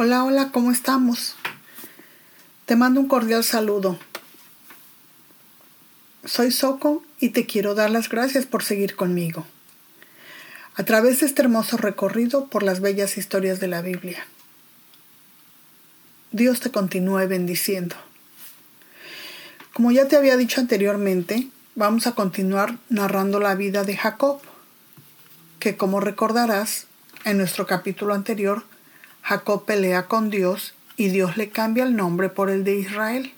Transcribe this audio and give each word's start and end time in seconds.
Hola, 0.00 0.22
hola, 0.22 0.52
¿cómo 0.52 0.70
estamos? 0.70 1.34
Te 2.66 2.76
mando 2.76 3.00
un 3.00 3.08
cordial 3.08 3.42
saludo. 3.42 3.98
Soy 6.24 6.52
Soco 6.52 7.02
y 7.18 7.30
te 7.30 7.46
quiero 7.46 7.74
dar 7.74 7.90
las 7.90 8.08
gracias 8.08 8.46
por 8.46 8.62
seguir 8.62 8.94
conmigo 8.94 9.44
a 10.76 10.84
través 10.84 11.18
de 11.18 11.26
este 11.26 11.42
hermoso 11.42 11.78
recorrido 11.78 12.46
por 12.46 12.62
las 12.62 12.78
bellas 12.78 13.18
historias 13.18 13.58
de 13.58 13.66
la 13.66 13.82
Biblia. 13.82 14.24
Dios 16.30 16.60
te 16.60 16.70
continúe 16.70 17.26
bendiciendo. 17.26 17.96
Como 19.72 19.90
ya 19.90 20.06
te 20.06 20.16
había 20.16 20.36
dicho 20.36 20.60
anteriormente, 20.60 21.48
vamos 21.74 22.06
a 22.06 22.12
continuar 22.12 22.78
narrando 22.88 23.40
la 23.40 23.56
vida 23.56 23.82
de 23.82 23.96
Jacob, 23.96 24.40
que 25.58 25.76
como 25.76 25.98
recordarás, 25.98 26.86
en 27.24 27.36
nuestro 27.36 27.66
capítulo 27.66 28.14
anterior 28.14 28.62
Jacob 29.28 29.66
pelea 29.66 30.06
con 30.06 30.30
Dios 30.30 30.72
y 30.96 31.08
Dios 31.08 31.36
le 31.36 31.50
cambia 31.50 31.84
el 31.84 31.94
nombre 31.94 32.30
por 32.30 32.48
el 32.48 32.64
de 32.64 32.78
Israel. 32.78 33.34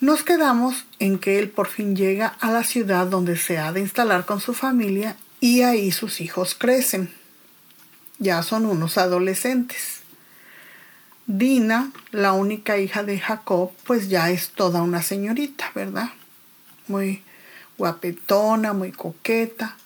Nos 0.00 0.22
quedamos 0.22 0.86
en 0.98 1.18
que 1.18 1.38
él 1.38 1.50
por 1.50 1.68
fin 1.68 1.94
llega 1.94 2.28
a 2.28 2.50
la 2.50 2.64
ciudad 2.64 3.06
donde 3.06 3.36
se 3.36 3.58
ha 3.58 3.72
de 3.72 3.80
instalar 3.80 4.24
con 4.24 4.40
su 4.40 4.54
familia 4.54 5.18
y 5.38 5.60
ahí 5.60 5.92
sus 5.92 6.22
hijos 6.22 6.54
crecen. 6.54 7.12
Ya 8.18 8.42
son 8.42 8.64
unos 8.64 8.96
adolescentes. 8.96 10.00
Dina, 11.26 11.92
la 12.10 12.32
única 12.32 12.78
hija 12.78 13.02
de 13.02 13.20
Jacob, 13.20 13.72
pues 13.84 14.08
ya 14.08 14.30
es 14.30 14.48
toda 14.48 14.80
una 14.80 15.02
señorita, 15.02 15.72
¿verdad? 15.74 16.08
Muy 16.88 17.22
guapetona, 17.76 18.72
muy 18.72 18.92
coqueta. 18.92 19.76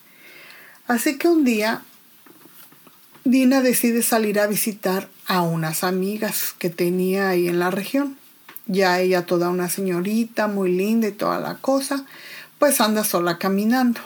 Así 0.87 1.19
que 1.19 1.27
un 1.27 1.43
día 1.43 1.83
Dina 3.31 3.63
decide 3.63 4.03
salir 4.03 4.41
a 4.41 4.49
visitar 4.49 5.09
a 5.25 5.43
unas 5.43 5.85
amigas 5.85 6.53
que 6.59 6.69
tenía 6.69 7.29
ahí 7.29 7.47
en 7.47 7.61
la 7.61 7.71
región. 7.71 8.19
Ya 8.67 8.99
ella 8.99 9.25
toda 9.25 9.51
una 9.51 9.69
señorita, 9.69 10.49
muy 10.49 10.73
linda 10.73 11.07
y 11.07 11.13
toda 11.13 11.39
la 11.39 11.55
cosa, 11.59 12.05
pues 12.59 12.81
anda 12.81 13.05
sola 13.05 13.39
caminando. 13.39 14.01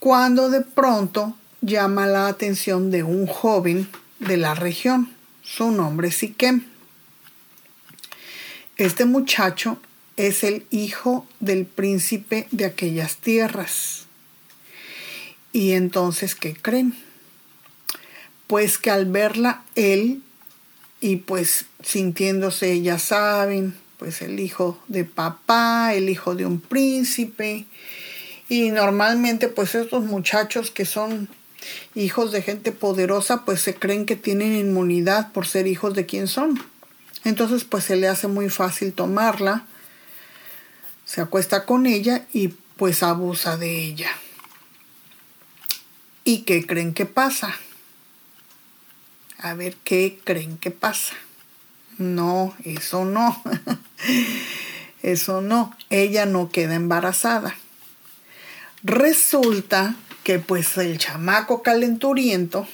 Cuando 0.00 0.50
de 0.50 0.60
pronto 0.60 1.34
llama 1.62 2.06
la 2.06 2.28
atención 2.28 2.90
de 2.90 3.04
un 3.04 3.26
joven 3.26 3.88
de 4.18 4.36
la 4.36 4.54
región. 4.54 5.10
Su 5.42 5.70
nombre 5.70 6.08
es 6.08 6.16
Siquem. 6.16 6.66
Este 8.76 9.06
muchacho 9.06 9.80
es 10.18 10.44
el 10.44 10.66
hijo 10.70 11.26
del 11.40 11.64
príncipe 11.64 12.48
de 12.50 12.66
aquellas 12.66 13.16
tierras. 13.16 14.04
Y 15.54 15.72
entonces, 15.72 16.34
¿qué 16.34 16.54
creen? 16.54 17.07
Pues 18.48 18.78
que 18.78 18.90
al 18.90 19.06
verla 19.06 19.62
él 19.76 20.22
y 21.00 21.16
pues 21.16 21.66
sintiéndose, 21.84 22.82
ya 22.82 22.98
saben, 22.98 23.76
pues 23.98 24.20
el 24.22 24.40
hijo 24.40 24.82
de 24.88 25.04
papá, 25.04 25.94
el 25.94 26.08
hijo 26.08 26.34
de 26.34 26.46
un 26.46 26.60
príncipe, 26.60 27.66
y 28.48 28.70
normalmente 28.70 29.48
pues 29.48 29.74
estos 29.74 30.04
muchachos 30.04 30.70
que 30.70 30.86
son 30.86 31.28
hijos 31.94 32.32
de 32.32 32.42
gente 32.42 32.72
poderosa 32.72 33.44
pues 33.44 33.60
se 33.60 33.74
creen 33.74 34.06
que 34.06 34.16
tienen 34.16 34.54
inmunidad 34.54 35.32
por 35.32 35.46
ser 35.46 35.66
hijos 35.66 35.94
de 35.94 36.06
quien 36.06 36.26
son. 36.26 36.58
Entonces 37.24 37.64
pues 37.64 37.84
se 37.84 37.96
le 37.96 38.08
hace 38.08 38.26
muy 38.26 38.48
fácil 38.48 38.94
tomarla, 38.94 39.66
se 41.04 41.20
acuesta 41.20 41.66
con 41.66 41.86
ella 41.86 42.26
y 42.32 42.48
pues 42.76 43.02
abusa 43.02 43.56
de 43.56 43.84
ella. 43.84 44.10
¿Y 46.24 46.42
qué 46.42 46.66
creen 46.66 46.94
que 46.94 47.06
pasa? 47.06 47.54
A 49.38 49.54
ver 49.54 49.76
qué 49.84 50.18
creen 50.24 50.58
que 50.58 50.70
pasa. 50.70 51.14
No, 51.96 52.54
eso 52.64 53.04
no. 53.04 53.42
eso 55.02 55.40
no. 55.40 55.76
Ella 55.90 56.26
no 56.26 56.50
queda 56.50 56.74
embarazada. 56.74 57.56
Resulta 58.82 59.96
que 60.22 60.38
pues 60.38 60.76
el 60.78 60.98
chamaco 60.98 61.62
calenturiento 61.62 62.66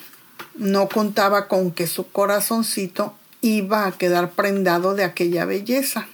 no 0.54 0.88
contaba 0.88 1.48
con 1.48 1.70
que 1.70 1.86
su 1.86 2.08
corazoncito 2.10 3.14
iba 3.40 3.86
a 3.86 3.92
quedar 3.92 4.32
prendado 4.32 4.94
de 4.94 5.04
aquella 5.04 5.44
belleza 5.44 6.06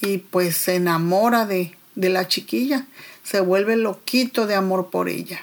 y 0.00 0.18
pues 0.18 0.56
se 0.56 0.76
enamora 0.76 1.46
de, 1.46 1.76
de 1.94 2.08
la 2.08 2.26
chiquilla, 2.28 2.86
se 3.22 3.40
vuelve 3.40 3.76
loquito 3.76 4.46
de 4.46 4.54
amor 4.54 4.90
por 4.90 5.08
ella. 5.08 5.40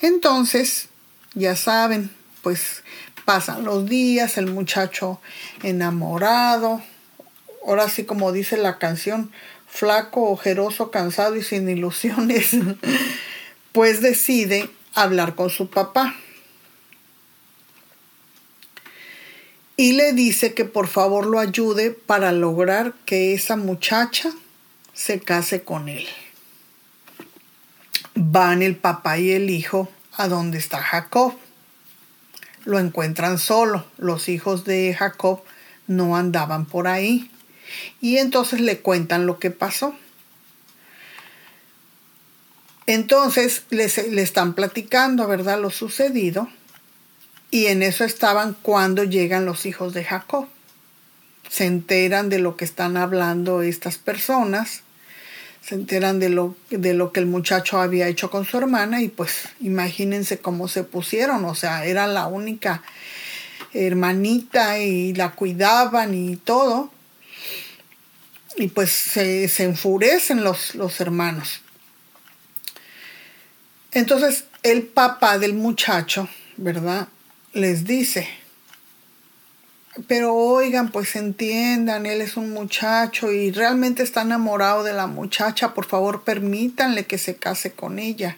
Entonces, 0.00 0.88
ya 1.34 1.56
saben, 1.56 2.10
pues 2.42 2.82
Pasan 3.24 3.64
los 3.64 3.88
días, 3.88 4.36
el 4.36 4.48
muchacho 4.48 5.20
enamorado, 5.62 6.82
ahora 7.66 7.88
sí 7.88 8.04
como 8.04 8.32
dice 8.32 8.56
la 8.58 8.78
canción, 8.78 9.32
flaco, 9.66 10.30
ojeroso, 10.30 10.90
cansado 10.90 11.36
y 11.36 11.42
sin 11.42 11.68
ilusiones, 11.76 12.50
pues 13.72 14.02
decide 14.02 14.68
hablar 14.94 15.34
con 15.34 15.50
su 15.50 15.70
papá. 15.70 16.14
Y 19.76 19.92
le 19.92 20.12
dice 20.12 20.54
que 20.54 20.64
por 20.64 20.86
favor 20.86 21.26
lo 21.26 21.40
ayude 21.40 21.90
para 21.90 22.30
lograr 22.30 22.94
que 23.06 23.34
esa 23.34 23.56
muchacha 23.56 24.30
se 24.92 25.18
case 25.18 25.64
con 25.64 25.88
él. 25.88 26.06
Van 28.14 28.62
el 28.62 28.76
papá 28.76 29.18
y 29.18 29.32
el 29.32 29.50
hijo 29.50 29.88
a 30.12 30.28
donde 30.28 30.58
está 30.58 30.80
Jacob 30.80 31.34
lo 32.64 32.78
encuentran 32.78 33.38
solo. 33.38 33.84
Los 33.98 34.28
hijos 34.28 34.64
de 34.64 34.94
Jacob 34.94 35.42
no 35.86 36.16
andaban 36.16 36.66
por 36.66 36.86
ahí. 36.86 37.30
Y 38.00 38.18
entonces 38.18 38.60
le 38.60 38.80
cuentan 38.80 39.26
lo 39.26 39.38
que 39.38 39.50
pasó. 39.50 39.94
Entonces 42.86 43.64
le, 43.70 43.84
están 43.84 44.54
platicando, 44.54 45.26
¿verdad?, 45.26 45.60
lo 45.60 45.70
sucedido. 45.70 46.48
Y 47.50 47.66
en 47.66 47.82
eso 47.82 48.04
estaban 48.04 48.56
cuando 48.62 49.04
llegan 49.04 49.46
los 49.46 49.64
hijos 49.66 49.94
de 49.94 50.04
Jacob. 50.04 50.48
Se 51.48 51.66
enteran 51.66 52.28
de 52.28 52.38
lo 52.38 52.56
que 52.56 52.64
están 52.64 52.96
hablando 52.96 53.62
estas 53.62 53.98
personas 53.98 54.83
se 55.66 55.74
enteran 55.74 56.20
de 56.20 56.28
lo, 56.28 56.56
de 56.70 56.92
lo 56.92 57.10
que 57.12 57.20
el 57.20 57.26
muchacho 57.26 57.80
había 57.80 58.08
hecho 58.08 58.30
con 58.30 58.44
su 58.44 58.58
hermana 58.58 59.00
y 59.00 59.08
pues 59.08 59.48
imagínense 59.60 60.38
cómo 60.38 60.68
se 60.68 60.84
pusieron, 60.84 61.44
o 61.46 61.54
sea, 61.54 61.86
era 61.86 62.06
la 62.06 62.26
única 62.26 62.82
hermanita 63.72 64.78
y 64.78 65.14
la 65.14 65.32
cuidaban 65.32 66.14
y 66.14 66.36
todo. 66.36 66.90
Y 68.56 68.68
pues 68.68 68.90
se, 68.90 69.50
enfurecen 69.64 70.44
los, 70.44 70.74
los 70.74 71.00
hermanos. 71.00 71.60
Entonces 73.90 74.44
el 74.62 74.82
papá 74.82 75.38
del 75.38 75.54
muchacho, 75.54 76.28
¿verdad? 76.56 77.08
Les 77.52 77.84
dice, 77.84 78.28
pero 80.08 80.34
oigan, 80.34 80.90
pues 80.90 81.14
entiendan, 81.16 82.06
él 82.06 82.20
es 82.20 82.36
un 82.36 82.50
muchacho 82.50 83.32
y 83.32 83.52
realmente 83.52 84.02
está 84.02 84.22
enamorado 84.22 84.82
de 84.82 84.92
la 84.92 85.06
muchacha, 85.06 85.74
por 85.74 85.86
favor 85.86 86.24
permítanle 86.24 87.06
que 87.06 87.18
se 87.18 87.36
case 87.36 87.72
con 87.72 87.98
ella. 87.98 88.36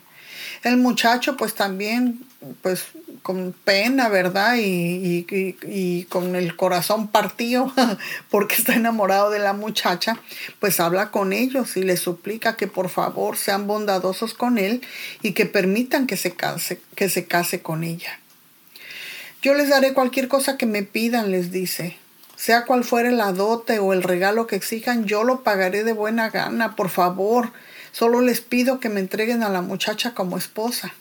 El 0.62 0.76
muchacho 0.76 1.36
pues 1.36 1.54
también, 1.54 2.20
pues 2.62 2.84
con 3.22 3.54
pena, 3.64 4.08
¿verdad? 4.08 4.56
Y, 4.56 5.26
y, 5.28 6.04
con 6.04 6.36
el 6.36 6.54
corazón 6.54 7.08
partido 7.08 7.72
porque 8.30 8.54
está 8.54 8.74
enamorado 8.74 9.30
de 9.30 9.38
la 9.38 9.52
muchacha, 9.52 10.20
pues 10.60 10.78
habla 10.78 11.10
con 11.10 11.32
ellos 11.32 11.76
y 11.76 11.82
les 11.82 12.00
suplica 12.00 12.56
que 12.56 12.68
por 12.68 12.88
favor 12.88 13.36
sean 13.36 13.66
bondadosos 13.66 14.34
con 14.34 14.58
él 14.58 14.82
y 15.22 15.32
que 15.32 15.46
permitan 15.46 16.06
que 16.06 16.16
se 16.16 16.34
case, 16.34 16.80
que 16.94 17.08
se 17.08 17.26
case 17.26 17.62
con 17.62 17.82
ella. 17.82 18.20
Yo 19.42 19.54
les 19.54 19.68
daré 19.68 19.92
cualquier 19.92 20.28
cosa 20.28 20.56
que 20.56 20.66
me 20.66 20.82
pidan, 20.82 21.30
les 21.30 21.50
dice. 21.50 21.96
Sea 22.36 22.64
cual 22.64 22.84
fuere 22.84 23.12
la 23.12 23.32
dote 23.32 23.78
o 23.78 23.92
el 23.92 24.02
regalo 24.02 24.46
que 24.46 24.56
exijan, 24.56 25.04
yo 25.04 25.24
lo 25.24 25.42
pagaré 25.42 25.84
de 25.84 25.92
buena 25.92 26.30
gana, 26.30 26.76
por 26.76 26.90
favor. 26.90 27.52
Solo 27.92 28.20
les 28.20 28.40
pido 28.40 28.78
que 28.78 28.90
me 28.90 29.00
entreguen 29.00 29.42
a 29.42 29.48
la 29.48 29.62
muchacha 29.62 30.14
como 30.14 30.36
esposa. 30.36 30.92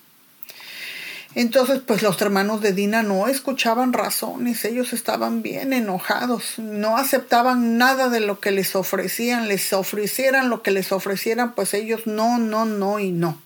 Entonces, 1.35 1.81
pues 1.85 2.01
los 2.01 2.21
hermanos 2.21 2.61
de 2.61 2.71
Dina 2.71 3.03
no 3.03 3.27
escuchaban 3.27 3.91
razones, 3.91 4.63
ellos 4.63 4.93
estaban 4.93 5.41
bien 5.41 5.73
enojados, 5.73 6.53
no 6.57 6.95
aceptaban 6.95 7.77
nada 7.77 8.07
de 8.07 8.21
lo 8.21 8.39
que 8.39 8.51
les 8.51 8.73
ofrecían, 8.73 9.49
les 9.49 9.73
ofrecieran 9.73 10.49
lo 10.49 10.63
que 10.63 10.71
les 10.71 10.93
ofrecieran, 10.93 11.53
pues 11.53 11.73
ellos 11.73 12.07
no, 12.07 12.37
no, 12.37 12.63
no 12.63 12.99
y 12.99 13.11
no. 13.11 13.37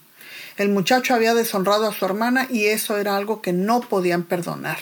El 0.59 0.67
muchacho 0.67 1.13
había 1.13 1.33
deshonrado 1.33 1.87
a 1.87 1.93
su 1.93 2.03
hermana 2.03 2.45
y 2.49 2.65
eso 2.65 2.97
era 2.97 3.15
algo 3.15 3.41
que 3.41 3.53
no 3.53 3.79
podían 3.79 4.23
perdonar. 4.23 4.77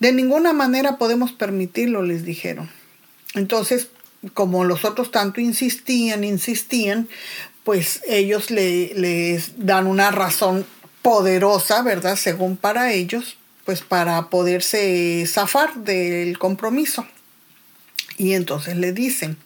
De 0.00 0.12
ninguna 0.12 0.52
manera 0.52 0.98
podemos 0.98 1.30
permitirlo, 1.30 2.02
les 2.02 2.24
dijeron. 2.24 2.68
Entonces, 3.34 3.90
como 4.34 4.64
los 4.64 4.84
otros 4.84 5.12
tanto 5.12 5.40
insistían, 5.40 6.24
insistían, 6.24 7.08
pues 7.62 8.02
ellos 8.08 8.50
le, 8.50 8.92
les 8.94 9.64
dan 9.64 9.86
una 9.86 10.10
razón 10.10 10.66
poderosa, 11.00 11.82
¿verdad? 11.82 12.16
Según 12.16 12.56
para 12.56 12.92
ellos, 12.92 13.36
pues 13.64 13.82
para 13.82 14.30
poderse 14.30 15.24
zafar 15.28 15.76
del 15.76 16.40
compromiso. 16.40 17.06
Y 18.18 18.32
entonces 18.32 18.76
le 18.76 18.92
dicen, 18.92 19.36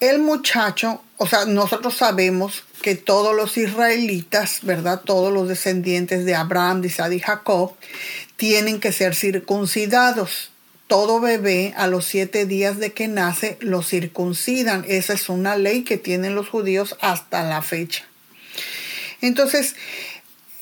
el 0.00 0.18
muchacho, 0.18 1.02
o 1.16 1.26
sea, 1.26 1.44
nosotros 1.44 1.96
sabemos 1.96 2.64
que 2.82 2.94
todos 2.94 3.34
los 3.34 3.56
israelitas, 3.56 4.58
¿verdad? 4.62 5.00
Todos 5.00 5.32
los 5.32 5.48
descendientes 5.48 6.24
de 6.24 6.34
Abraham, 6.34 6.82
de 6.82 6.88
Isaac 6.88 7.12
y 7.12 7.20
Jacob, 7.20 7.72
tienen 8.36 8.80
que 8.80 8.92
ser 8.92 9.14
circuncidados. 9.14 10.50
Todo 10.86 11.20
bebé 11.20 11.72
a 11.76 11.86
los 11.86 12.04
siete 12.04 12.44
días 12.44 12.78
de 12.78 12.92
que 12.92 13.08
nace 13.08 13.56
lo 13.60 13.82
circuncidan. 13.82 14.84
Esa 14.86 15.14
es 15.14 15.28
una 15.28 15.56
ley 15.56 15.82
que 15.82 15.96
tienen 15.96 16.34
los 16.34 16.48
judíos 16.48 16.96
hasta 17.00 17.42
la 17.42 17.62
fecha. 17.62 18.04
Entonces, 19.22 19.76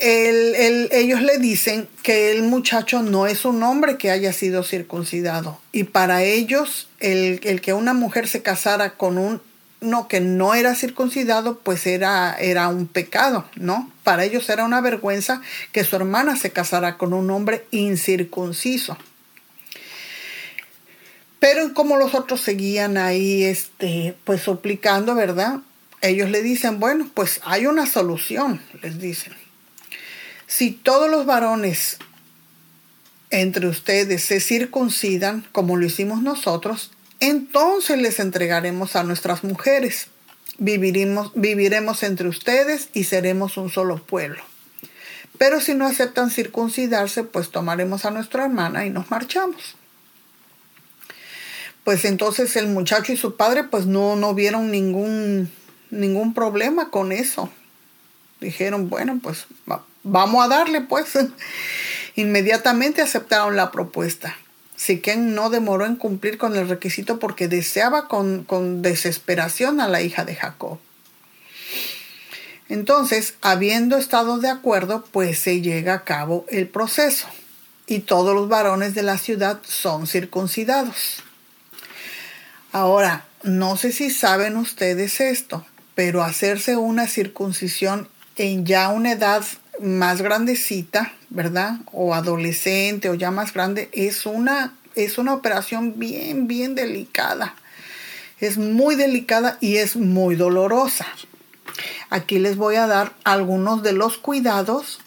ellos 0.03 1.23
le 1.23 1.39
dicen 1.39 1.89
que 2.03 2.33
el 2.33 2.43
muchacho 2.43 3.03
no 3.03 3.27
es 3.27 3.45
un 3.45 3.63
hombre 3.63 3.97
que 3.99 4.11
haya 4.11 4.33
sido 4.33 4.65
circuncidado. 4.65 5.61
Y 5.71 5.85
para 5.85 6.25
ellos, 6.25 6.89
el, 6.99 7.41
el 7.45 7.61
que 7.61 7.73
una 7.73 7.95
mujer 7.95 8.27
se 8.27 8.43
casara 8.43 8.97
con 8.97 9.17
un 9.17 9.41
no, 9.83 10.09
que 10.09 10.21
no 10.21 10.55
era 10.55 10.75
circuncidado, 10.75 11.59
pues 11.59 11.87
era, 11.87 12.37
era 12.39 12.69
un 12.69 12.87
pecado, 12.87 13.45
¿no? 13.57 13.91
Para 14.05 14.25
ellos 14.25 14.49
era 14.49 14.65
una 14.65 14.81
vergüenza 14.81 15.43
que 15.73 15.85
su 15.85 15.97
hermana 15.97 16.37
se 16.37 16.51
casara 16.51 16.97
con 16.97 17.13
un 17.13 17.31
hombre 17.31 17.67
incircunciso. 17.71 18.97
Pero 21.41 21.75
como 21.75 21.97
los 21.97 22.15
otros 22.15 22.41
seguían 22.41 22.97
ahí, 22.97 23.43
este, 23.43 24.15
pues 24.25 24.43
suplicando, 24.43 25.17
¿verdad? 25.17 25.59
Ellos 26.01 26.31
le 26.31 26.43
dicen, 26.43 26.79
bueno, 26.79 27.11
pues 27.13 27.41
hay 27.45 27.67
una 27.67 27.87
solución, 27.87 28.63
les 28.83 29.01
dicen. 29.01 29.42
Si 30.55 30.71
todos 30.71 31.09
los 31.09 31.25
varones 31.25 31.97
entre 33.31 33.69
ustedes 33.69 34.23
se 34.23 34.39
circuncidan, 34.39 35.47
como 35.51 35.79
lo 35.79 35.87
hicimos 35.87 36.21
nosotros, 36.21 36.91
entonces 37.21 37.99
les 37.99 38.21
entregaremos 38.21 38.95
a 38.95 39.03
nuestras 39.03 39.45
mujeres. 39.45 40.09
Viviremos, 40.59 42.03
entre 42.03 42.29
ustedes 42.29 42.91
y 42.93 43.05
seremos 43.05 43.57
un 43.57 43.71
solo 43.71 44.05
pueblo. 44.05 44.43
Pero 45.39 45.59
si 45.59 45.73
no 45.73 45.87
aceptan 45.87 46.29
circuncidarse, 46.29 47.25
pues 47.25 47.51
tomaremos 47.51 48.05
a 48.05 48.11
nuestra 48.11 48.45
hermana 48.45 48.85
y 48.85 48.91
nos 48.91 49.11
marchamos. 49.11 49.77
Pues 51.83 52.05
entonces 52.05 52.57
el 52.57 52.67
muchacho 52.67 53.15
y 53.15 53.17
su 53.17 53.39
padre 53.39 53.65
pues 53.65 53.87
no, 53.87 54.17
no 54.17 54.35
vieron 54.35 54.71
ningún, 54.71 55.51
ningún 55.91 56.35
problema 56.35 56.91
con 56.91 57.11
eso. 57.11 57.51
Dijeron, 58.39 58.91
bueno, 58.91 59.19
pues 59.23 59.47
vamos 60.03 60.45
a 60.45 60.49
darle 60.49 60.81
pues. 60.81 61.19
Inmediatamente 62.15 63.03
aceptaron 63.03 63.57
la 63.57 63.71
propuesta. 63.71 64.37
Siquén 64.77 65.35
no 65.35 65.49
demoró 65.49 65.87
en 65.87 65.97
cumplir 65.97 66.39
con 66.39 66.57
el 66.57 66.69
requisito 66.69 67.19
porque 67.19 67.49
deseaba 67.49 68.09
con, 68.09 68.45
con 68.45 68.83
desesperación 68.83 69.81
a 69.81 69.89
la 69.89 70.03
hija 70.03 70.25
de 70.25 70.35
Jacob. 70.35 70.79
Entonces, 72.69 73.35
habiendo 73.43 73.97
estado 73.97 74.39
de 74.39 74.49
acuerdo, 74.49 75.05
pues 75.13 75.39
se 75.39 75.61
llega 75.61 75.95
a 75.95 76.05
cabo 76.05 76.47
el 76.49 76.69
proceso 76.69 77.29
y 77.87 78.01
todos 78.01 78.35
los 78.35 78.49
varones 78.49 78.95
de 78.95 79.03
la 79.03 79.19
ciudad 79.19 79.61
son 79.63 80.07
circuncidados. 80.07 81.23
Ahora, 82.73 83.27
no 83.43 83.77
sé 83.77 83.93
si 83.93 84.11
saben 84.11 84.57
ustedes 84.57 85.21
esto, 85.21 85.67
pero 85.95 86.23
hacerse 86.23 86.77
una 86.77 87.07
circuncisión 87.07 88.09
en 88.37 88.65
ya 88.65 88.89
una 88.89 89.13
edad 89.13 89.45
más 89.81 90.23
grandecita, 90.23 91.13
¿verdad? 91.31 91.77
O 91.93 92.15
adolescente 92.15 93.09
o 93.09 93.15
ya 93.15 93.31
más 93.31 93.53
grande, 93.53 93.89
es 93.93 94.27
una, 94.27 94.75
es 94.95 95.19
una 95.19 95.35
operación 95.35 95.99
bien, 95.99 96.47
bien 96.47 96.75
delicada. 96.75 97.55
Es 98.41 98.59
muy 98.59 98.97
delicada 98.97 99.59
y 99.61 99.77
es 99.77 99.97
muy 99.97 100.35
dolorosa. 100.35 101.07
Aquí 102.11 102.39
les 102.39 102.57
voy 102.57 102.77
a 102.77 102.87
dar 102.87 103.13
algunos 103.25 103.83
de 103.83 103.93
los 103.93 104.19
cuidados 104.19 105.01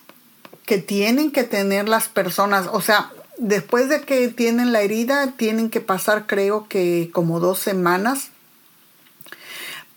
que 0.65 0.77
tienen 0.77 1.31
que 1.31 1.43
tener 1.43 1.87
las 1.87 2.07
personas. 2.07 2.67
O 2.71 2.81
sea, 2.81 3.11
después 3.37 3.89
de 3.89 4.01
que 4.01 4.27
tienen 4.29 4.71
la 4.71 4.81
herida, 4.81 5.33
tienen 5.37 5.69
que 5.69 5.81
pasar 5.81 6.25
creo 6.25 6.67
que 6.67 7.09
como 7.13 7.39
dos 7.39 7.59
semanas 7.59 8.29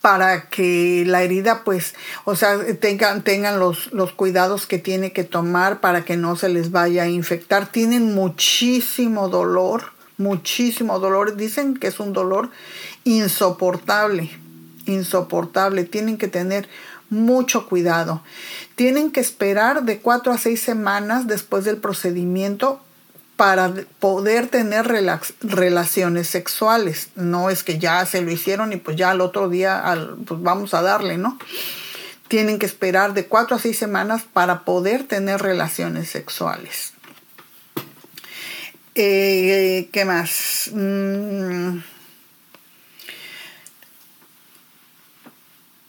para 0.00 0.48
que 0.48 1.04
la 1.06 1.22
herida 1.22 1.64
pues, 1.64 1.94
o 2.24 2.36
sea, 2.36 2.58
tengan, 2.76 3.22
tengan 3.22 3.58
los, 3.58 3.92
los 3.92 4.12
cuidados 4.12 4.66
que 4.66 4.78
tiene 4.78 5.12
que 5.12 5.24
tomar 5.24 5.80
para 5.80 6.04
que 6.04 6.16
no 6.16 6.36
se 6.36 6.48
les 6.48 6.70
vaya 6.70 7.04
a 7.04 7.08
infectar. 7.08 7.70
Tienen 7.70 8.14
muchísimo 8.14 9.28
dolor, 9.28 9.92
muchísimo 10.16 10.98
dolor. 10.98 11.36
Dicen 11.36 11.76
que 11.76 11.88
es 11.88 11.98
un 11.98 12.12
dolor 12.12 12.50
insoportable, 13.04 14.30
insoportable. 14.86 15.84
Tienen 15.84 16.16
que 16.16 16.28
tener 16.28 16.68
mucho 17.10 17.66
cuidado. 17.66 18.22
Tienen 18.76 19.10
que 19.10 19.20
esperar 19.20 19.82
de 19.84 19.98
cuatro 19.98 20.32
a 20.32 20.38
seis 20.38 20.60
semanas 20.60 21.26
después 21.26 21.64
del 21.64 21.78
procedimiento 21.78 22.80
para 23.38 23.72
poder 24.00 24.48
tener 24.48 24.88
relaciones 25.42 26.26
sexuales. 26.26 27.10
No 27.14 27.50
es 27.50 27.62
que 27.62 27.78
ya 27.78 28.04
se 28.04 28.20
lo 28.20 28.32
hicieron 28.32 28.72
y 28.72 28.78
pues 28.78 28.96
ya 28.96 29.10
al 29.10 29.20
otro 29.20 29.48
día 29.48 29.80
pues 30.26 30.42
vamos 30.42 30.74
a 30.74 30.82
darle, 30.82 31.18
¿no? 31.18 31.38
Tienen 32.26 32.58
que 32.58 32.66
esperar 32.66 33.14
de 33.14 33.26
cuatro 33.26 33.54
a 33.54 33.60
seis 33.60 33.78
semanas 33.78 34.24
para 34.24 34.64
poder 34.64 35.04
tener 35.04 35.40
relaciones 35.40 36.10
sexuales. 36.10 36.94
Eh, 38.96 39.88
¿Qué 39.92 40.04
más? 40.04 40.70
Mm. 40.72 41.78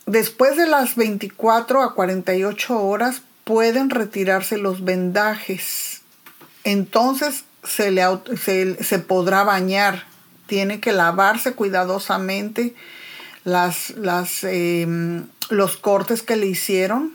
Después 0.05 0.55
de 0.55 0.67
las 0.67 0.95
24 0.95 1.81
a 1.81 1.95
48 1.95 2.79
horas 2.79 3.23
pueden 3.43 3.89
retirarse 3.89 4.59
los 4.59 4.83
vendajes 4.83 5.88
entonces 6.63 7.45
se, 7.63 7.91
le, 7.91 8.03
se, 8.83 8.99
podrá 8.99 9.43
bañar. 9.43 10.05
Tiene 10.47 10.79
que 10.79 10.91
lavarse 10.91 11.53
cuidadosamente 11.53 12.73
las, 13.43 13.93
em, 14.43 15.27
los 15.49 15.77
cortes 15.77 16.23
que 16.23 16.35
le 16.35 16.47
hicieron 16.47 17.13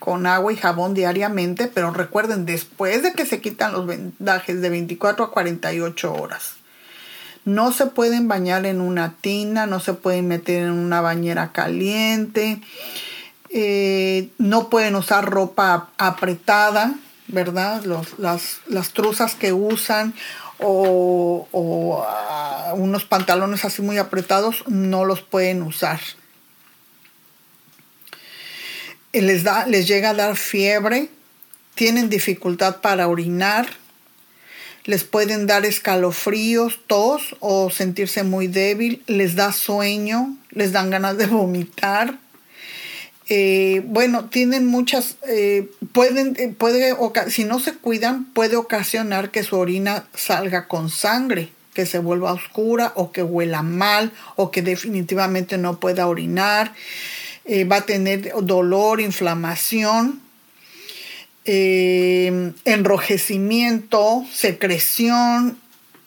con 0.00 0.26
agua 0.26 0.52
y 0.52 0.56
jabón 0.56 0.94
diariamente, 0.94 1.68
pero 1.68 1.92
recuerden, 1.92 2.46
después 2.46 3.02
de 3.02 3.12
que 3.12 3.26
se 3.26 3.40
quitan 3.40 3.72
los 3.72 3.86
vendajes 3.86 4.60
de 4.60 4.70
24 4.70 5.26
a 5.26 5.30
48 5.30 6.14
horas. 6.14 6.54
No 7.44 7.70
se 7.72 7.86
pueden 7.86 8.26
bañar 8.26 8.66
en 8.66 8.80
una 8.80 9.14
tina, 9.20 9.66
no 9.66 9.78
se 9.78 9.92
pueden 9.92 10.26
meter 10.26 10.64
en 10.64 10.72
una 10.72 11.00
bañera 11.00 11.52
caliente, 11.52 12.60
eh, 13.50 14.30
no 14.38 14.68
pueden 14.68 14.96
usar 14.96 15.28
ropa 15.30 15.90
apretada, 15.98 16.94
¿verdad? 17.32 17.84
las, 18.18 18.60
las, 18.66 18.90
truzas 18.90 19.34
que 19.34 19.52
usan 19.52 20.14
o, 20.58 22.04
ah, 22.06 22.72
unos 22.76 23.04
pantalones 23.04 23.64
así 23.64 23.82
muy 23.82 23.98
apretados 23.98 24.64
no 24.66 25.04
los 25.04 25.22
pueden 25.22 25.62
usar. 25.62 26.00
Les, 29.12 29.42
da, 29.42 29.66
les 29.66 29.88
llega 29.88 30.10
a 30.10 30.14
dar 30.14 30.36
fiebre, 30.36 31.08
tienen 31.74 32.10
dificultad 32.10 32.80
para 32.80 33.08
orinar, 33.08 33.66
les 34.84 35.04
pueden 35.04 35.46
dar 35.46 35.64
escalofríos, 35.64 36.80
tos 36.86 37.36
o 37.40 37.70
sentirse 37.70 38.22
muy 38.22 38.46
débil, 38.46 39.02
les 39.06 39.34
da 39.34 39.52
sueño, 39.52 40.36
les 40.50 40.72
dan 40.72 40.90
ganas 40.90 41.16
de 41.16 41.26
vomitar 41.26 42.18
eh, 43.32 43.82
bueno, 43.84 44.24
tienen 44.24 44.66
muchas, 44.66 45.14
eh, 45.28 45.70
pueden, 45.92 46.34
eh, 46.36 46.48
puede, 46.48 46.96
si 47.28 47.44
no 47.44 47.60
se 47.60 47.74
cuidan, 47.74 48.24
puede 48.24 48.56
ocasionar 48.56 49.30
que 49.30 49.44
su 49.44 49.56
orina 49.56 50.08
salga 50.16 50.66
con 50.66 50.90
sangre, 50.90 51.52
que 51.72 51.86
se 51.86 52.00
vuelva 52.00 52.32
oscura 52.32 52.90
o 52.96 53.12
que 53.12 53.22
huela 53.22 53.62
mal 53.62 54.10
o 54.34 54.50
que 54.50 54.62
definitivamente 54.62 55.58
no 55.58 55.78
pueda 55.78 56.08
orinar. 56.08 56.74
va 57.70 57.76
a 57.76 57.86
tener 57.86 58.32
dolor, 58.42 59.00
inflamación, 59.00 60.20
enrojecimiento, 61.44 64.26
secreción. 64.32 65.56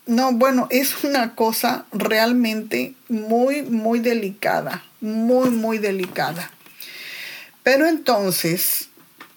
No, 0.06 0.34
bueno, 0.34 0.68
es 0.70 1.06
una 1.06 1.36
cosa 1.36 1.86
realmente 1.94 2.96
muy, 3.08 3.62
muy 3.62 4.00
delicada, 4.00 4.84
muy, 5.00 5.50
muy 5.50 5.78
delicada. 5.78 6.52
Pero 7.64 7.88
entonces 7.88 8.90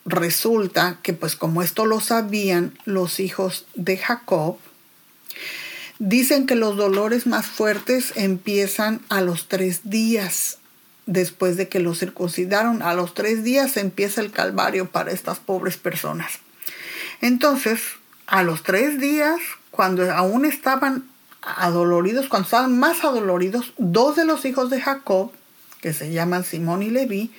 resulta 0.05 0.99
que 1.03 1.13
pues 1.13 1.37
como 1.37 1.63
esto 1.63 1.87
lo 1.87 2.01
sabían 2.01 2.79
los 2.85 3.21
hijos 3.21 3.67
de 3.75 3.97
Jacob, 3.97 4.59
dicen 5.99 6.47
que 6.47 6.55
los 6.55 6.77
dolores 6.77 7.27
más 7.27 7.47
fuertes 7.47 8.13
empiezan 8.17 9.01
a 9.09 9.21
los 9.21 9.49
tres 9.49 9.81
días 9.85 10.59
después 11.07 11.57
de 11.57 11.69
que 11.69 11.81
los 11.81 11.99
circuncidaron. 11.99 12.83
A 12.83 12.95
los 12.95 13.15
tres 13.15 13.45
días 13.45 13.77
empieza 13.77 14.21
el 14.21 14.33
calvario 14.33 14.91
para 14.91 15.13
estas 15.13 15.39
pobres 15.39 15.77
personas. 15.77 16.41
Entonces, 17.21 17.81
a 18.27 18.43
los 18.43 18.63
tres 18.63 19.01
días, 19.01 19.41
cuando 19.71 20.11
aún 20.13 20.45
estaban 20.45 21.09
adoloridos, 21.41 22.29
cuando 22.29 22.47
estaban 22.47 22.79
más 22.79 23.05
adoloridos, 23.05 23.73
dos 23.79 24.17
de 24.17 24.25
los 24.25 24.45
hijos 24.45 24.69
de 24.69 24.81
Jacob, 24.81 25.31
que 25.81 25.93
se 25.93 26.11
llaman 26.13 26.45
Simón 26.45 26.83
y 26.83 26.91
Leví, 26.91 27.33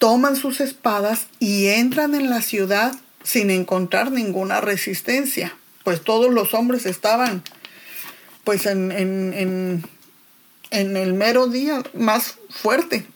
toman 0.00 0.34
sus 0.34 0.62
espadas 0.62 1.26
y 1.40 1.66
entran 1.66 2.14
en 2.14 2.30
la 2.30 2.40
ciudad 2.40 2.96
sin 3.22 3.50
encontrar 3.50 4.10
ninguna 4.10 4.62
resistencia, 4.62 5.54
pues 5.84 6.02
todos 6.02 6.32
los 6.32 6.54
hombres 6.54 6.86
estaban 6.86 7.44
pues 8.42 8.64
en, 8.64 8.90
en, 8.92 9.84
en 10.70 10.96
el 10.96 11.12
mero 11.12 11.48
día 11.48 11.82
más 11.92 12.36
fuerte. 12.48 13.06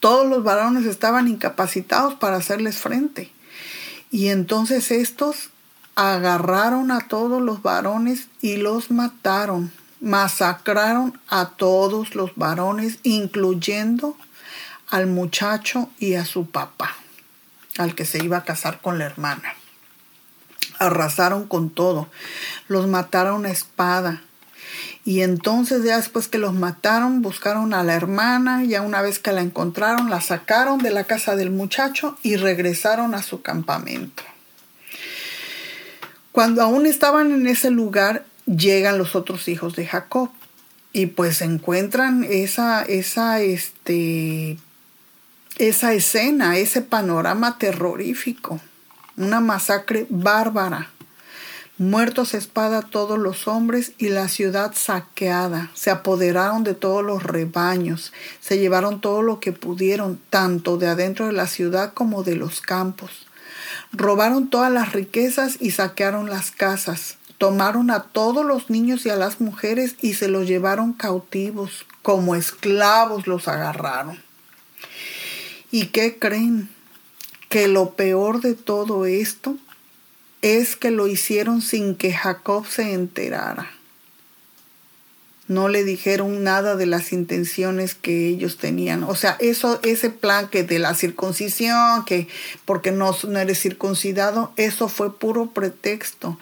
Todos 0.00 0.26
los 0.26 0.42
varones 0.42 0.86
estaban 0.86 1.28
incapacitados 1.28 2.14
para 2.14 2.36
hacerles 2.36 2.78
frente. 2.78 3.30
Y 4.10 4.28
entonces 4.28 4.90
estos 4.90 5.50
agarraron 5.96 6.90
a 6.92 7.08
todos 7.08 7.42
los 7.42 7.60
varones 7.60 8.28
y 8.40 8.56
los 8.56 8.90
mataron. 8.90 9.70
Masacraron 10.00 11.20
a 11.28 11.50
todos 11.50 12.14
los 12.14 12.34
varones, 12.36 13.00
incluyendo 13.02 14.16
al 14.90 15.06
muchacho 15.06 15.90
y 15.98 16.14
a 16.14 16.24
su 16.24 16.50
papá, 16.50 16.96
al 17.78 17.94
que 17.94 18.04
se 18.04 18.22
iba 18.22 18.38
a 18.38 18.44
casar 18.44 18.80
con 18.80 18.98
la 18.98 19.06
hermana. 19.06 19.54
Arrasaron 20.78 21.46
con 21.46 21.70
todo, 21.70 22.08
los 22.68 22.86
mataron 22.86 23.46
a 23.46 23.50
espada. 23.50 24.22
Y 25.04 25.22
entonces 25.22 25.84
ya 25.84 25.96
después 25.96 26.28
que 26.28 26.38
los 26.38 26.52
mataron, 26.52 27.22
buscaron 27.22 27.72
a 27.74 27.84
la 27.84 27.94
hermana, 27.94 28.64
ya 28.64 28.82
una 28.82 29.02
vez 29.02 29.18
que 29.18 29.32
la 29.32 29.40
encontraron, 29.40 30.10
la 30.10 30.20
sacaron 30.20 30.78
de 30.78 30.90
la 30.90 31.04
casa 31.04 31.36
del 31.36 31.50
muchacho 31.50 32.18
y 32.22 32.36
regresaron 32.36 33.14
a 33.14 33.22
su 33.22 33.40
campamento. 33.40 34.24
Cuando 36.32 36.60
aún 36.60 36.86
estaban 36.86 37.30
en 37.30 37.46
ese 37.46 37.70
lugar, 37.70 38.26
llegan 38.46 38.98
los 38.98 39.14
otros 39.14 39.48
hijos 39.48 39.74
de 39.76 39.86
Jacob 39.86 40.30
y 40.92 41.06
pues 41.06 41.40
encuentran 41.40 42.24
esa, 42.24 42.82
esa, 42.82 43.40
este, 43.40 44.58
esa 45.58 45.94
escena, 45.94 46.58
ese 46.58 46.82
panorama 46.82 47.56
terrorífico, 47.58 48.60
una 49.16 49.40
masacre 49.40 50.06
bárbara. 50.10 50.90
Muertos 51.78 52.34
a 52.34 52.38
espada 52.38 52.82
todos 52.82 53.18
los 53.18 53.48
hombres 53.48 53.92
y 53.98 54.08
la 54.08 54.28
ciudad 54.28 54.72
saqueada. 54.74 55.70
Se 55.74 55.90
apoderaron 55.90 56.64
de 56.64 56.74
todos 56.74 57.04
los 57.04 57.22
rebaños, 57.22 58.12
se 58.40 58.58
llevaron 58.58 59.00
todo 59.00 59.22
lo 59.22 59.40
que 59.40 59.52
pudieron, 59.52 60.18
tanto 60.30 60.78
de 60.78 60.88
adentro 60.88 61.26
de 61.26 61.32
la 61.32 61.46
ciudad 61.46 61.92
como 61.92 62.22
de 62.22 62.36
los 62.36 62.60
campos. 62.60 63.26
Robaron 63.92 64.48
todas 64.48 64.72
las 64.72 64.92
riquezas 64.92 65.56
y 65.60 65.70
saquearon 65.70 66.30
las 66.30 66.50
casas. 66.50 67.16
Tomaron 67.38 67.90
a 67.90 68.04
todos 68.04 68.44
los 68.44 68.70
niños 68.70 69.04
y 69.04 69.10
a 69.10 69.16
las 69.16 69.40
mujeres 69.42 69.96
y 70.00 70.14
se 70.14 70.28
los 70.28 70.46
llevaron 70.46 70.94
cautivos, 70.94 71.84
como 72.02 72.34
esclavos 72.34 73.26
los 73.26 73.48
agarraron. 73.48 74.25
¿Y 75.76 75.88
qué 75.88 76.18
creen? 76.18 76.70
Que 77.50 77.68
lo 77.68 77.96
peor 77.96 78.40
de 78.40 78.54
todo 78.54 79.04
esto 79.04 79.58
es 80.40 80.74
que 80.74 80.90
lo 80.90 81.06
hicieron 81.06 81.60
sin 81.60 81.96
que 81.96 82.14
Jacob 82.14 82.66
se 82.66 82.94
enterara. 82.94 83.70
No 85.48 85.68
le 85.68 85.84
dijeron 85.84 86.42
nada 86.42 86.76
de 86.76 86.86
las 86.86 87.12
intenciones 87.12 87.94
que 87.94 88.26
ellos 88.26 88.56
tenían. 88.56 89.04
O 89.04 89.14
sea, 89.16 89.36
eso, 89.38 89.78
ese 89.82 90.08
plan 90.08 90.48
que 90.48 90.62
de 90.62 90.78
la 90.78 90.94
circuncisión, 90.94 92.06
que 92.06 92.26
porque 92.64 92.90
no, 92.90 93.14
eres 93.38 93.60
circuncidado, 93.60 94.54
eso 94.56 94.88
fue 94.88 95.18
puro 95.18 95.50
pretexto. 95.50 96.38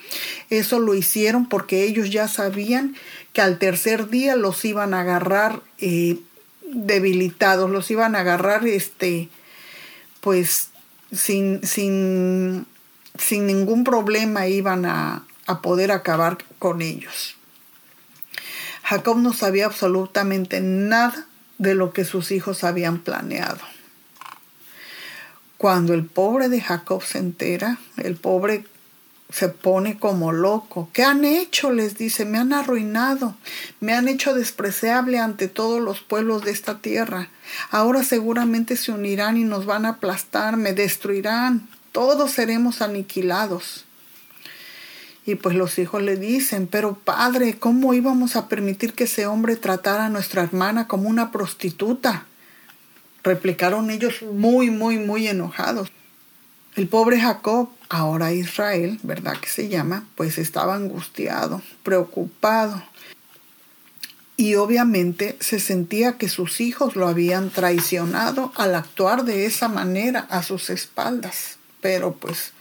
Eso 0.49 0.79
lo 0.79 0.95
hicieron 0.95 1.49
porque 1.49 1.83
ellos 1.83 2.11
ya 2.11 2.29
sabían 2.29 2.95
que 3.33 3.41
al 3.41 3.59
tercer 3.59 4.11
día 4.11 4.37
los 4.37 4.65
iban 4.65 4.95
a 4.95 5.01
agarrar 5.01 5.61
eh, 5.81 6.19
debilitados, 6.75 7.71
los 7.71 7.91
iban 7.91 8.17
a 8.17 8.21
agarrar, 8.21 8.67
este, 8.67 9.29
pues, 10.21 10.71
sin, 11.13 11.67
sin, 11.67 12.67
sin 13.19 13.47
ningún 13.47 13.85
problema 13.85 14.47
iban 14.49 14.85
a, 14.87 15.25
a 15.47 15.63
poder 15.63 15.93
acabar 15.93 16.39
con 16.59 16.83
ellos. 16.83 17.37
Jacob 18.83 19.19
no 19.19 19.33
sabía 19.33 19.67
absolutamente 19.67 20.61
nada 20.61 21.27
de 21.59 21.75
lo 21.75 21.93
que 21.93 22.05
sus 22.05 22.31
hijos 22.31 22.65
habían 22.65 22.99
planeado. 22.99 23.61
Cuando 25.57 25.95
el 25.95 26.05
pobre 26.05 26.49
de 26.49 26.61
Jacob 26.61 27.03
se 27.03 27.19
entera, 27.19 27.79
el 27.97 28.17
pobre 28.17 28.67
se 29.31 29.49
pone 29.49 29.99
como 29.99 30.33
loco. 30.33 30.89
¿Qué 30.93 31.03
han 31.03 31.25
hecho? 31.25 31.73
les 31.73 31.97
dice, 31.97 32.25
me 32.25 32.39
han 32.39 32.53
arruinado, 32.53 33.37
me 33.81 33.95
han 33.95 34.09
hecho 34.09 34.35
despreciable 34.35 35.19
ante 35.19 35.49
todos 35.49 35.81
los 35.81 36.01
pueblos 36.01 36.45
de 36.45 36.53
esta 36.53 36.79
tierra. 36.79 37.29
Ahora 37.71 38.05
seguramente 38.05 38.77
se 38.77 38.93
unirán 38.93 39.37
y 39.37 39.45
nos 39.45 39.67
van 39.67 39.87
a 39.87 39.91
aplastar, 39.91 40.57
me 40.57 40.73
destruirán, 40.73 41.69
todos 41.93 42.33
seremos 42.33 42.83
aniquilados. 42.83 43.85
Y 45.27 45.37
pues 45.37 45.57
los 45.57 45.79
hijos 45.79 46.03
le 46.03 46.17
dicen, 46.17 46.67
pero 46.67 46.95
padre, 46.95 47.59
¿cómo 47.59 47.95
íbamos 47.95 48.37
a 48.37 48.49
permitir 48.49 48.93
que 48.93 49.05
ese 49.05 49.27
hombre 49.27 49.57
tratara 49.57 50.07
a 50.07 50.11
nuestra 50.11 50.43
hermana 50.43 50.87
como 50.87 51.09
una 51.09 51.33
prostituta? 51.33 52.27
Replicaron 53.23 53.91
ellos 53.91 54.21
muy, 54.21 54.71
muy, 54.71 54.99
muy 54.99 55.27
enojados. 55.27 55.91
El 56.77 56.89
pobre 56.89 57.21
Jacob, 57.21 57.71
ahora 57.95 58.33
Israel, 58.33 58.99
¿verdad 59.05 59.37
que 59.41 59.49
se 59.49 59.69
llama? 59.69 60.05
Pues 60.17 60.39
estaba 60.39 60.75
angustiado, 60.75 61.63
preocupado. 61.85 62.83
Y 64.37 64.57
obviamente 64.57 65.37
se 65.39 65.61
sentía 65.61 66.19
que 66.19 66.29
sus 66.29 66.61
hijos 66.61 66.97
lo 66.97 67.07
habían 67.07 67.51
traicionado 67.51 68.53
al 68.57 68.75
actuar 68.75 69.25
de 69.25 69.47
esa 69.47 69.69
manera 69.69 70.27
a 70.29 70.43
sus 70.43 70.71
espaldas. 70.71 71.59
Pero 71.81 72.15
pues 72.15 72.53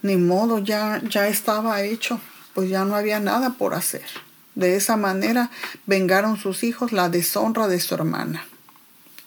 ni 0.00 0.16
modo, 0.16 0.60
ya, 0.60 1.02
ya 1.10 1.28
estaba 1.28 1.82
hecho, 1.82 2.18
pues 2.54 2.70
ya 2.70 2.86
no 2.86 2.96
había 2.96 3.20
nada 3.20 3.50
por 3.58 3.74
hacer. 3.74 4.06
De 4.54 4.76
esa 4.76 4.96
manera 4.96 5.50
vengaron 5.84 6.38
sus 6.38 6.64
hijos 6.64 6.92
la 6.92 7.10
deshonra 7.10 7.68
de 7.68 7.80
su 7.80 7.94
hermana 7.94 8.46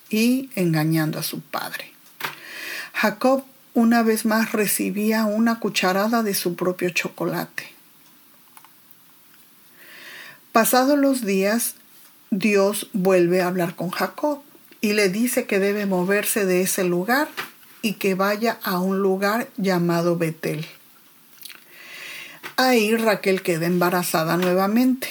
y 0.10 0.50
engañando 0.56 1.20
a 1.20 1.24
su 1.24 1.42
padre. 1.42 1.94
Jacob 2.94 3.44
una 3.78 4.02
vez 4.02 4.26
más 4.26 4.54
recibía 4.54 5.26
una 5.26 5.60
cucharada 5.60 6.24
de 6.24 6.34
su 6.34 6.56
propio 6.56 6.90
chocolate. 6.90 7.70
Pasados 10.52 10.98
los 10.98 11.24
días, 11.24 11.76
Dios 12.32 12.90
vuelve 12.94 13.40
a 13.40 13.48
hablar 13.48 13.76
con 13.76 13.92
Jacob 13.92 14.42
y 14.82 14.94
le 14.94 15.10
dice 15.10 15.46
que 15.46 15.60
debe 15.60 15.86
moverse 15.86 16.48
de 16.48 16.62
ese 16.62 16.86
lugar 16.86 17.28
y 17.84 17.94
que 17.94 18.16
vaya 18.16 18.58
a 18.64 18.80
un 18.80 19.04
lugar 19.04 19.48
llamado 19.58 20.18
Betel. 20.18 20.66
Ahí 22.56 22.96
Raquel 22.96 23.44
queda 23.44 23.68
embarazada 23.68 24.38
nuevamente. 24.38 25.08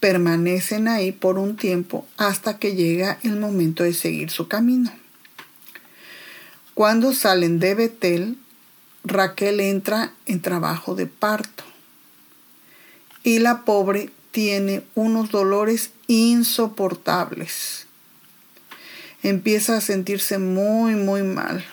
Permanecen 0.00 0.88
ahí 0.88 1.12
por 1.12 1.38
un 1.38 1.54
tiempo 1.54 2.04
hasta 2.16 2.58
que 2.58 2.74
llega 2.74 3.20
el 3.22 3.36
momento 3.36 3.84
de 3.84 3.94
seguir 3.94 4.30
su 4.30 4.48
camino. 4.48 4.90
Cuando 6.78 7.12
salen 7.12 7.58
de 7.58 7.74
Betel, 7.74 8.38
Raquel 9.02 9.58
entra 9.58 10.14
en 10.26 10.40
trabajo 10.40 10.94
de 10.94 11.08
parto 11.08 11.64
y 13.24 13.40
la 13.40 13.64
pobre 13.64 14.12
tiene 14.30 14.84
unos 14.94 15.32
dolores 15.32 15.90
insoportables. 16.06 17.88
Empieza 19.24 19.76
a 19.76 19.80
sentirse 19.80 20.38
muy, 20.38 20.94
muy 20.94 21.24
mal. 21.24 21.64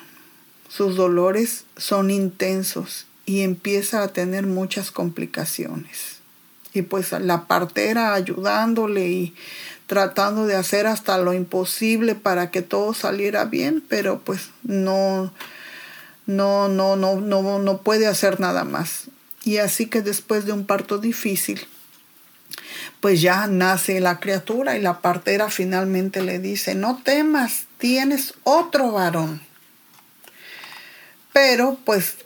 Sus 0.69 0.95
dolores 0.95 1.65
son 1.77 2.09
intensos 2.09 3.05
y 3.27 3.41
empieza 3.41 4.01
a 4.01 4.07
tener 4.07 4.47
muchas 4.47 4.89
complicaciones. 4.89 6.14
Y 6.75 6.82
pues 6.82 7.12
la 7.13 7.48
partera 7.48 8.13
ayudándole 8.13 9.08
y 9.08 9.36
tratando 9.88 10.46
de 10.46 10.55
hacer 10.55 10.88
hasta 10.88 11.17
lo 11.17 11.34
imposible 11.34 12.15
para 12.15 12.51
que 12.51 12.62
todo 12.62 12.94
saliera 12.94 13.46
bien, 13.46 13.84
pero 13.88 14.20
pues 14.20 14.50
no, 14.63 15.34
no, 16.25 16.67
no, 16.67 16.96
no, 16.96 17.22
no, 17.22 17.60
no 17.60 17.77
puede 17.82 18.08
hacer 18.08 18.39
nada 18.39 18.63
más. 18.63 19.05
Y 19.44 19.58
así 19.58 19.86
que 19.86 20.01
después 20.01 20.46
de 20.46 20.51
un 20.51 20.65
parto 20.65 20.98
difícil, 20.98 21.65
pues 23.00 23.22
ya 23.22 23.48
nace 23.48 24.00
la 24.00 24.20
criatura 24.20 24.75
y 24.75 24.82
la 24.82 25.00
partera 25.01 25.50
finalmente 25.50 26.24
le 26.24 26.39
dice, 26.39 26.75
no 26.75 27.01
temas, 27.03 27.65
tienes 27.77 28.34
otro 28.44 28.91
varón. 28.91 29.41
Pero 31.32 31.77
pues 31.86 32.25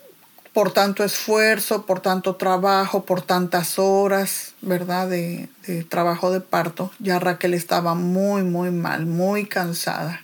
por 0.60 0.74
tanto 0.74 1.06
esfuerzo, 1.06 1.86
por 1.86 2.02
tanto 2.02 2.36
trabajo, 2.36 3.06
por 3.06 3.22
tantas 3.22 3.80
horas, 3.80 4.56
¿verdad? 4.62 5.08
De, 5.08 5.48
trabajo 5.88 6.34
de 6.34 6.42
parto, 6.42 6.92
ya 7.00 7.18
Raquel 7.18 7.54
estaba 7.54 7.96
muy, 7.96 8.44
muy 8.44 8.70
mal, 8.70 9.06
muy 9.06 9.46
cansada. 9.46 10.22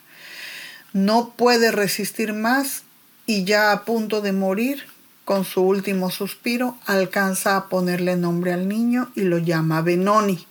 No 0.92 1.30
puede 1.38 1.72
resistir 1.72 2.34
más 2.34 2.84
y 3.26 3.46
ya 3.46 3.72
a 3.72 3.86
punto 3.86 4.20
de 4.20 4.34
morir, 4.34 4.84
con 5.24 5.46
su 5.46 5.62
último 5.62 6.12
suspiro, 6.12 6.78
alcanza 6.86 7.56
a 7.56 7.70
ponerle 7.70 8.18
nombre 8.18 8.52
al 8.52 8.68
niño 8.68 9.14
y 9.16 9.22
lo 9.22 9.38
llama 9.38 9.82
Benoni, 9.84 10.46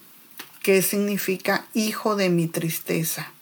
que 0.63 0.81
significa 0.81 1.67
hijo 1.75 2.17
de 2.17 2.31
mi 2.31 2.47
tristeza. 2.47 3.33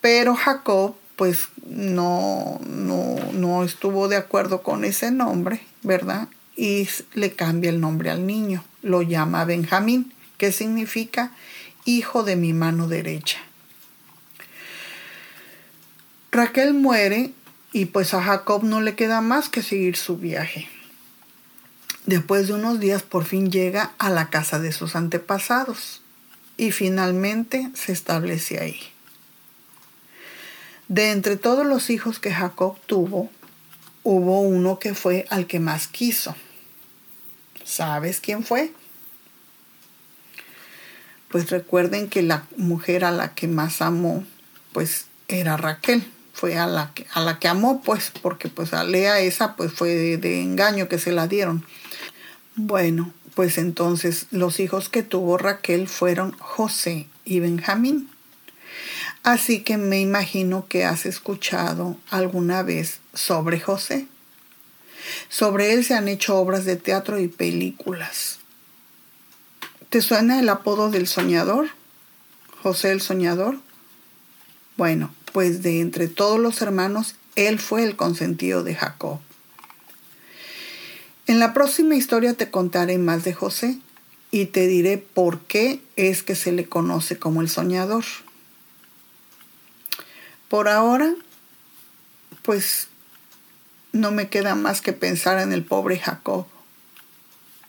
Pero 0.00 0.34
Jacob 0.34 0.96
pues 1.16 1.48
no, 1.66 2.60
no, 2.66 3.16
no 3.32 3.64
estuvo 3.64 4.08
de 4.08 4.16
acuerdo 4.16 4.62
con 4.62 4.84
ese 4.84 5.10
nombre, 5.10 5.60
¿verdad? 5.82 6.28
Y 6.56 6.88
le 7.14 7.32
cambia 7.32 7.70
el 7.70 7.80
nombre 7.80 8.10
al 8.10 8.26
niño, 8.26 8.64
lo 8.82 9.02
llama 9.02 9.44
Benjamín, 9.44 10.12
que 10.38 10.52
significa 10.52 11.32
hijo 11.84 12.22
de 12.22 12.36
mi 12.36 12.52
mano 12.52 12.88
derecha. 12.88 13.38
Raquel 16.32 16.74
muere 16.74 17.32
y 17.72 17.86
pues 17.86 18.14
a 18.14 18.22
Jacob 18.22 18.64
no 18.64 18.80
le 18.80 18.94
queda 18.94 19.20
más 19.20 19.48
que 19.48 19.62
seguir 19.62 19.96
su 19.96 20.16
viaje. 20.16 20.68
Después 22.06 22.48
de 22.48 22.54
unos 22.54 22.80
días 22.80 23.02
por 23.02 23.24
fin 23.24 23.50
llega 23.50 23.92
a 23.98 24.10
la 24.10 24.30
casa 24.30 24.58
de 24.58 24.72
sus 24.72 24.96
antepasados 24.96 26.02
y 26.56 26.70
finalmente 26.70 27.70
se 27.74 27.92
establece 27.92 28.58
ahí. 28.60 28.93
De 30.88 31.10
entre 31.10 31.36
todos 31.36 31.66
los 31.66 31.90
hijos 31.90 32.18
que 32.18 32.32
Jacob 32.32 32.78
tuvo, 32.86 33.30
hubo 34.02 34.40
uno 34.40 34.78
que 34.78 34.94
fue 34.94 35.26
al 35.30 35.46
que 35.46 35.60
más 35.60 35.86
quiso. 35.86 36.36
¿Sabes 37.64 38.20
quién 38.20 38.44
fue? 38.44 38.72
Pues 41.30 41.50
recuerden 41.50 42.08
que 42.08 42.22
la 42.22 42.46
mujer 42.56 43.04
a 43.04 43.10
la 43.10 43.34
que 43.34 43.48
más 43.48 43.82
amó, 43.82 44.24
pues 44.72 45.06
era 45.28 45.56
Raquel 45.56 46.04
fue 46.32 46.58
a 46.58 46.66
la 46.66 46.92
que, 46.94 47.06
a 47.12 47.20
la 47.20 47.38
que 47.38 47.48
amó, 47.48 47.80
pues, 47.82 48.12
porque 48.22 48.48
pues 48.48 48.74
a 48.74 48.84
Lea 48.84 49.20
esa 49.20 49.56
pues 49.56 49.72
fue 49.72 49.88
de, 49.88 50.18
de 50.18 50.42
engaño 50.42 50.88
que 50.88 50.98
se 50.98 51.12
la 51.12 51.26
dieron. 51.26 51.64
Bueno, 52.56 53.12
pues 53.34 53.56
entonces 53.56 54.26
los 54.30 54.60
hijos 54.60 54.88
que 54.88 55.02
tuvo 55.02 55.38
Raquel 55.38 55.88
fueron 55.88 56.32
José 56.38 57.08
y 57.24 57.40
Benjamín. 57.40 58.10
Así 59.22 59.60
que 59.60 59.78
me 59.78 60.00
imagino 60.00 60.66
que 60.68 60.84
has 60.84 61.06
escuchado 61.06 61.96
alguna 62.10 62.62
vez 62.62 63.00
sobre 63.14 63.60
José. 63.60 64.06
Sobre 65.28 65.72
él 65.72 65.84
se 65.84 65.94
han 65.94 66.08
hecho 66.08 66.36
obras 66.36 66.64
de 66.64 66.76
teatro 66.76 67.18
y 67.18 67.28
películas. 67.28 68.38
¿Te 69.90 70.00
suena 70.02 70.40
el 70.40 70.48
apodo 70.48 70.90
del 70.90 71.06
soñador? 71.06 71.68
José 72.62 72.90
el 72.92 73.00
soñador. 73.00 73.58
Bueno, 74.76 75.14
pues 75.32 75.62
de 75.62 75.80
entre 75.80 76.08
todos 76.08 76.40
los 76.40 76.60
hermanos, 76.62 77.14
él 77.36 77.58
fue 77.58 77.84
el 77.84 77.96
consentido 77.96 78.62
de 78.62 78.74
Jacob. 78.74 79.20
En 81.26 81.38
la 81.38 81.54
próxima 81.54 81.94
historia 81.94 82.34
te 82.34 82.50
contaré 82.50 82.98
más 82.98 83.24
de 83.24 83.32
José 83.32 83.78
y 84.30 84.46
te 84.46 84.66
diré 84.66 84.98
por 84.98 85.40
qué 85.40 85.80
es 85.96 86.22
que 86.22 86.34
se 86.34 86.52
le 86.52 86.66
conoce 86.66 87.18
como 87.18 87.40
el 87.40 87.48
soñador. 87.48 88.04
Por 90.54 90.68
ahora, 90.68 91.12
pues 92.42 92.86
no 93.90 94.12
me 94.12 94.28
queda 94.28 94.54
más 94.54 94.82
que 94.82 94.92
pensar 94.92 95.40
en 95.40 95.52
el 95.52 95.64
pobre 95.64 95.98
Jacob. 95.98 96.46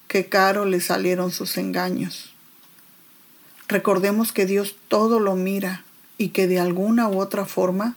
Qué 0.07 0.27
caro 0.27 0.65
le 0.65 0.79
salieron 0.79 1.31
sus 1.31 1.57
engaños. 1.57 2.31
Recordemos 3.67 4.31
que 4.31 4.45
Dios 4.45 4.75
todo 4.87 5.19
lo 5.19 5.35
mira 5.35 5.83
y 6.19 6.29
que 6.29 6.45
de 6.45 6.59
alguna 6.59 7.09
u 7.09 7.19
otra 7.19 7.45
forma, 7.45 7.95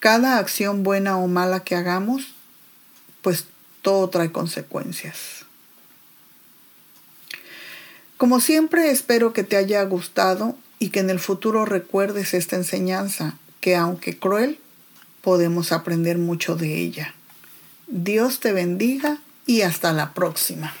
cada 0.00 0.38
acción 0.38 0.82
buena 0.82 1.16
o 1.16 1.28
mala 1.28 1.60
que 1.60 1.76
hagamos, 1.76 2.34
pues 3.22 3.44
todo 3.82 4.10
trae 4.10 4.32
consecuencias. 4.32 5.44
Como 8.16 8.40
siempre, 8.40 8.90
espero 8.90 9.32
que 9.32 9.44
te 9.44 9.56
haya 9.56 9.80
gustado 9.84 10.58
y 10.80 10.88
que 10.88 10.98
en 10.98 11.10
el 11.10 11.20
futuro 11.20 11.64
recuerdes 11.64 12.34
esta 12.34 12.56
enseñanza, 12.56 13.38
que 13.60 13.76
aunque 13.76 14.18
cruel, 14.18 14.58
podemos 15.22 15.72
aprender 15.72 16.18
mucho 16.18 16.56
de 16.56 16.78
ella. 16.78 17.14
Dios 17.86 18.40
te 18.40 18.52
bendiga 18.52 19.18
y 19.46 19.62
hasta 19.62 19.92
la 19.92 20.14
próxima. 20.14 20.74